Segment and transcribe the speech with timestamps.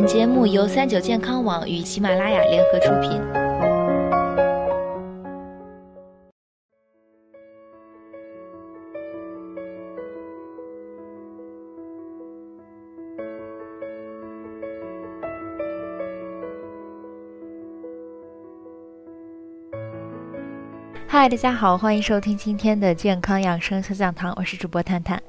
[0.00, 3.47] 本节目由三九健康网与喜马拉雅联合出品。
[21.10, 25.20] 嗨，大家好，欢迎收听今天的健康养生小讲堂，我是主播探探。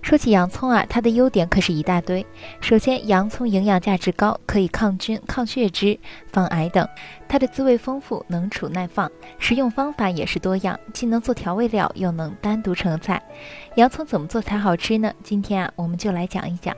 [0.00, 2.24] 说起洋葱啊，它的优点可是一大堆。
[2.60, 5.98] 首先，洋葱营养价值高，可以抗菌、抗血脂、
[6.30, 6.88] 防癌等。
[7.26, 13.20] 它的滋味丰富，能储耐放，食用方法也是多样，既能做调味料，又能单独成菜。
[13.74, 15.12] 洋葱怎么做才好吃呢？
[15.24, 16.72] 今天啊，我们就来讲一讲。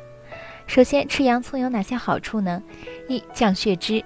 [0.67, 2.63] 首先，吃洋葱有哪些好处呢？
[3.07, 4.03] 一、降血脂。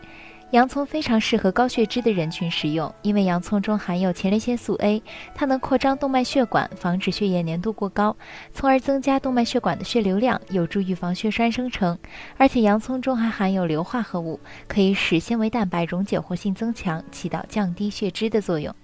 [0.50, 5.00] 洋葱非常适合高血脂的人群食用，因为洋葱中含有前列腺素 A，
[5.32, 8.16] 它能扩张动脉血管，防止血液粘度过高，
[8.52, 11.96] 从而增加动脉血管的血流量，有助预防血栓生成。
[12.36, 18.74] 而且洋葱中还含有硫化合物，可以使纤维蛋白溶解活性增强，起到降低血脂的作用。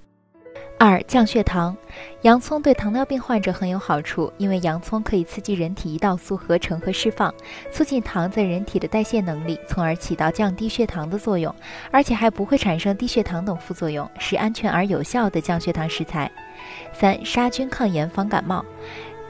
[0.78, 1.74] 二降血糖，
[2.20, 7.32] 洋葱对糖尿病患者很有好处，因为洋葱可以刺激人体胰岛素合成和释放，
[7.72, 11.54] 促进糖在人体的代谢能力，从而起到降低血糖的作用，
[11.90, 16.30] 而且还不会产生低血糖等副作用，是安全而有效的降血糖食材。
[16.92, 18.62] 三杀菌抗炎防感冒。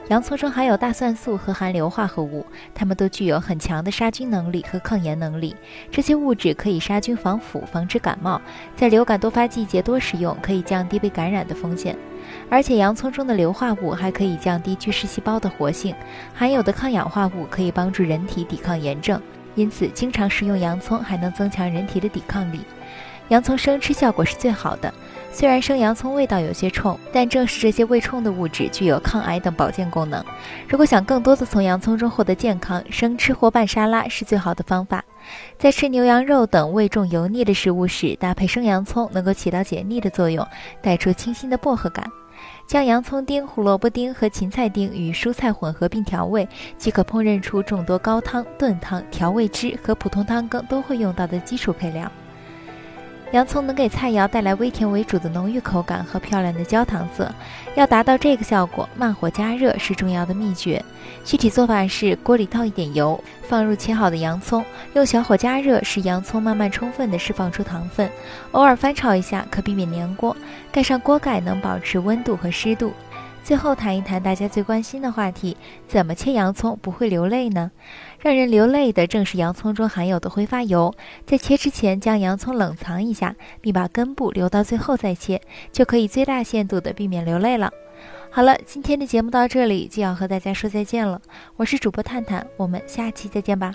[0.09, 5.53] 洋葱中含有大蒜素和含硫化合物，它们都具有很强的杀菌能力和抗炎能力。
[5.91, 8.41] 这些物质可以杀菌防腐，防止感冒。
[8.73, 11.93] 在流感多发季节多食用，可以降低被感染的风险。
[12.49, 15.93] 而且洋葱中的硫化物还可以降低巨噬细胞的活性，
[16.33, 19.21] 含有的抗氧化物可以帮助人体抵抗炎症。
[19.55, 22.61] 因此，经常食用洋葱还能增强人体的抵抗力。
[23.29, 24.93] 洋葱生吃效果是最好的。
[25.31, 30.23] 虽然生洋葱味道有些冲，但正是这些味冲的物质具有抗癌等保健功能。
[30.67, 35.03] 如果想更多的从洋葱中获得健康，生吃或拌沙拉是最好的方法。
[35.57, 40.47] 在吃牛羊肉等味重油腻的食物时，搭配生洋葱能够起到解腻的作用，
[40.81, 42.09] 带出清新的薄荷感。
[42.65, 52.11] 将洋葱丁、胡萝卜丁和芹菜丁与蔬菜混合并调味，即可烹饪出众多高汤、炖汤、调味汁和普通汤羹都会用到的基础配料。
[53.31, 57.29] 洋葱能给菜肴带来微甜为主的浓郁口感和漂亮的焦糖色，
[57.75, 60.83] 要达到这个效果，慢火加热是重要的秘诀。
[61.25, 68.09] 具体做法是：锅里倒一点油，放入切好的洋葱，用小火加热，使洋葱慢慢充分地释放出糖分，
[68.53, 70.35] 偶尔翻炒一下，可避免粘锅。
[70.71, 72.93] 盖上锅盖能保持温度和湿度。
[73.47, 75.55] 最后谈一谈大家最关心的话题：
[75.87, 77.71] 怎么切洋葱不会流泪呢？
[78.19, 80.93] 让人流泪的正是洋葱中含有的挥发油。
[81.25, 85.41] 在切之前，将洋葱冷藏一下，并把根部留到最后再切，
[85.71, 87.71] 就可以最大限度地避免流泪了。
[88.29, 91.21] 好了，今天的节目到这里就要和大家说再见了。
[91.55, 93.73] 我是主播探探，我们下期再见吧。